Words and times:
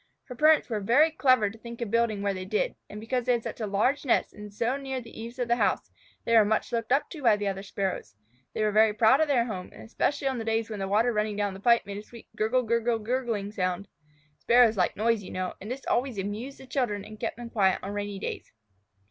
Her 0.23 0.35
parents 0.35 0.67
were 0.67 0.79
very 0.79 1.11
clever 1.11 1.51
to 1.51 1.57
think 1.59 1.79
of 1.79 1.91
building 1.91 2.23
where 2.23 2.33
they 2.33 2.43
did; 2.43 2.73
and 2.89 2.99
because 2.99 3.25
they 3.27 3.33
had 3.33 3.43
such 3.43 3.61
a 3.61 3.67
large 3.67 4.03
nest 4.03 4.33
and 4.33 4.51
so 4.51 4.75
near 4.75 4.99
the 4.99 5.11
eaves 5.15 5.37
of 5.37 5.47
the 5.47 5.57
house, 5.57 5.91
they 6.25 6.35
were 6.35 6.43
much 6.43 6.71
looked 6.71 6.91
up 6.91 7.07
to 7.11 7.21
by 7.21 7.35
the 7.35 7.47
other 7.47 7.61
Sparrows. 7.61 8.15
They 8.55 8.63
were 8.63 8.71
very 8.71 8.93
proud 8.95 9.21
of 9.21 9.27
their 9.27 9.45
home, 9.45 9.69
and 9.71 9.83
especially 9.83 10.27
on 10.27 10.39
days 10.43 10.71
when 10.71 10.79
the 10.79 10.87
water 10.87 11.13
running 11.13 11.35
down 11.35 11.53
the 11.53 11.59
pipe 11.59 11.85
made 11.85 11.97
a 11.99 12.03
sweet 12.03 12.25
guggle 12.35 12.63
guggle 12.65 12.97
guggling 12.97 13.51
sound. 13.53 13.87
Sparrows 14.39 14.75
like 14.75 14.95
noise, 14.97 15.21
you 15.21 15.29
know, 15.29 15.53
and 15.61 15.69
this 15.69 15.85
always 15.85 16.17
amused 16.17 16.57
the 16.59 16.65
children 16.65 17.05
and 17.05 17.19
kept 17.19 17.37
them 17.37 17.51
quiet 17.51 17.77
on 17.83 17.93
rainy 17.93 18.17
days. 18.17 18.51